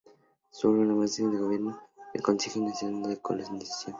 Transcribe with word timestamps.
Su 0.49 0.71
órgano 0.71 0.95
máximo 0.95 1.29
de 1.29 1.37
gobierno 1.37 1.77
era 1.95 2.03
el 2.15 2.21
Consejo 2.23 2.59
Nacional 2.61 3.07
de 3.07 3.21
Colonización. 3.21 3.89